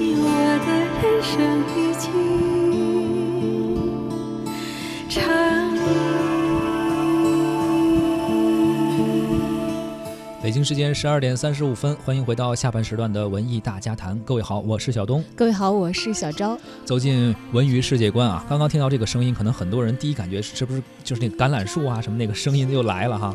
[0.00, 0.04] 我
[0.64, 0.70] 的
[1.02, 1.34] 人生
[1.74, 2.12] 已经
[10.40, 14.16] 北京时间十二点三十五分欢迎回到下半时段的文艺大家谈。
[14.20, 15.22] 各位好我是小东。
[15.34, 16.56] 各位好我是小昭。
[16.84, 23.34] 走进文娱世界观啊刚刚听到这个声音可能很多人第一感觉是不是就是那个橄榄树啊什么那个声音又来了哈。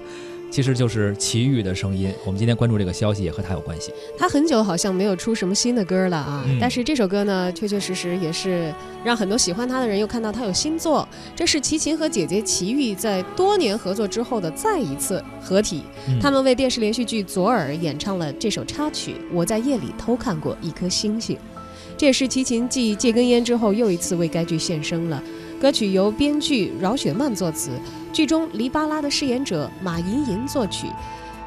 [0.53, 2.13] 其实就是齐豫的声音。
[2.23, 3.91] 我们今天关注这个消息也和他有关系。
[4.15, 8.71] 他很久好像没有出什么新的歌了啊，但是这首歌呢，确确实实也是
[9.03, 11.07] 让很多喜欢他的人又看到他有新作。
[11.35, 15.81] 这是齐秦和姐姐齐豫在多年合作之后的再一次合体。
[16.21, 21.35] 他们为电视连续剧《左耳》演唱了这首插曲《我在夜里偷看过一颗星星》。
[21.97, 25.23] 这也是齐秦继戒根烟之后又一次为该剧献声了。
[25.63, 27.79] 歌曲由编剧饶雪漫作词，
[28.11, 30.87] 剧中黎巴拉的饰演者马莹莹作曲。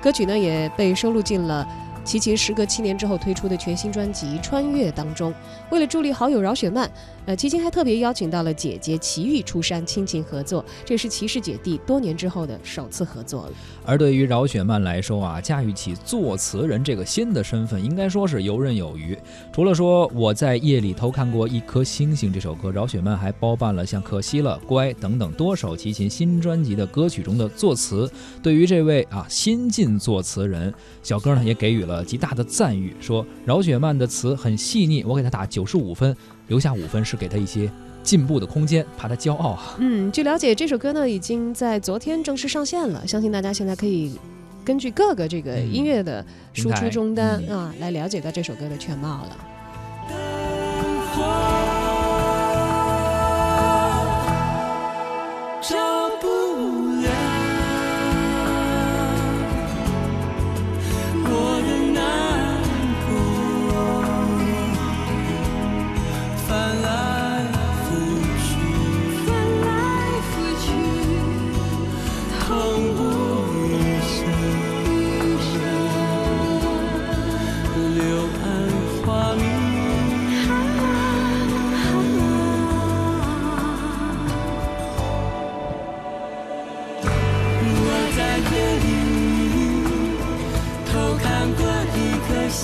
[0.00, 1.68] 歌曲呢也被收录进了。
[2.02, 5.34] 齐秦时隔七年之后推出的全新专辑《穿越》当中，
[5.68, 6.90] 为了助力好友饶雪漫，
[7.26, 13.52] 呃，齐秦还特别邀请到了姐姐齐豫出山亲情合作，这是齐氏姐弟多年之后的首次合作了。
[13.84, 19.18] 而对于饶雪漫来说啊，驾驭起作词人这个新的身份，应该说是游刃有余。
[19.52, 28.08] 除了说我在夜里偷看过一颗星星这首歌，饶雪漫还包办了像《可惜了》《乖》等等多首齐秦新专辑的歌曲中的作词。
[28.40, 32.04] 对于这位啊新晋作词人，小哥呢也给予了。
[32.04, 36.16] 极大的赞誉，说饶雪漫的词很细腻，我给他打九十五分，
[36.48, 37.70] 留下五分是给他一些
[38.02, 39.76] 进步的空间，怕他骄傲啊。
[39.78, 44.18] 嗯，据了解，这首歌呢已经在昨天正式上线了，相信大家现在可以
[44.64, 49.36] 根据各个这个音乐的输出终端啊，来了解到这首歌的全貌了。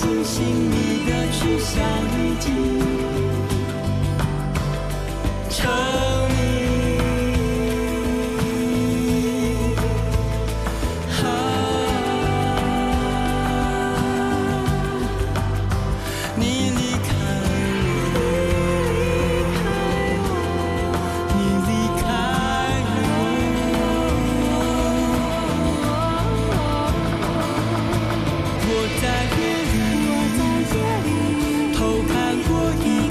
[0.03, 1.81] 星星，你的去向
[2.11, 2.35] 已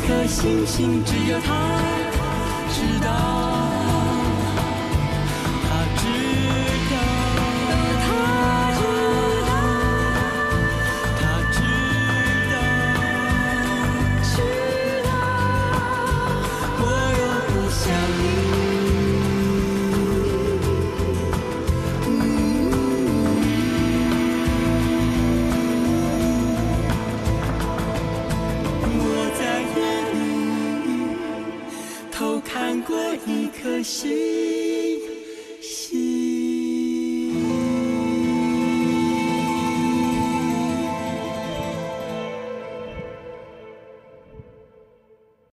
[0.06, 0.26] 颗。
[0.26, 1.78] 星星，只有他
[2.70, 3.51] 知道。
[32.84, 34.71] 过一颗心。